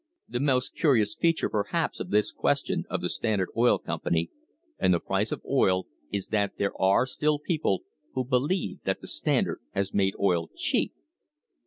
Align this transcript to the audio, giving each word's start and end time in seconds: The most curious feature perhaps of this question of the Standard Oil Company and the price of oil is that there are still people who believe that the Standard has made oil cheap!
The 0.27 0.39
most 0.39 0.73
curious 0.75 1.13
feature 1.13 1.47
perhaps 1.47 1.99
of 1.99 2.09
this 2.09 2.31
question 2.31 2.85
of 2.89 3.01
the 3.01 3.07
Standard 3.09 3.49
Oil 3.55 3.77
Company 3.77 4.31
and 4.79 4.91
the 4.91 4.99
price 4.99 5.31
of 5.31 5.43
oil 5.47 5.85
is 6.11 6.29
that 6.29 6.57
there 6.57 6.73
are 6.81 7.05
still 7.05 7.37
people 7.37 7.83
who 8.15 8.25
believe 8.25 8.79
that 8.83 9.01
the 9.01 9.07
Standard 9.07 9.59
has 9.73 9.93
made 9.93 10.15
oil 10.19 10.49
cheap! 10.55 10.95